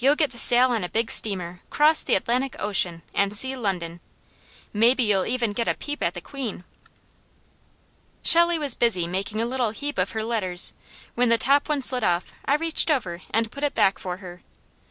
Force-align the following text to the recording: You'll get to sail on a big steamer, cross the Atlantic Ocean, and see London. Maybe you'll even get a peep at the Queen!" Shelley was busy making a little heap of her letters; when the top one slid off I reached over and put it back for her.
You'll 0.00 0.16
get 0.16 0.30
to 0.30 0.38
sail 0.38 0.70
on 0.70 0.84
a 0.84 0.88
big 0.88 1.10
steamer, 1.10 1.60
cross 1.68 2.02
the 2.02 2.14
Atlantic 2.14 2.56
Ocean, 2.58 3.02
and 3.12 3.36
see 3.36 3.54
London. 3.54 4.00
Maybe 4.72 5.02
you'll 5.02 5.26
even 5.26 5.52
get 5.52 5.68
a 5.68 5.74
peep 5.74 6.02
at 6.02 6.14
the 6.14 6.22
Queen!" 6.22 6.64
Shelley 8.22 8.58
was 8.58 8.74
busy 8.74 9.06
making 9.06 9.42
a 9.42 9.44
little 9.44 9.72
heap 9.72 9.98
of 9.98 10.12
her 10.12 10.22
letters; 10.24 10.72
when 11.14 11.28
the 11.28 11.36
top 11.36 11.68
one 11.68 11.82
slid 11.82 12.04
off 12.04 12.32
I 12.46 12.54
reached 12.54 12.90
over 12.90 13.20
and 13.30 13.52
put 13.52 13.64
it 13.64 13.74
back 13.74 13.98
for 13.98 14.16
her. 14.16 14.40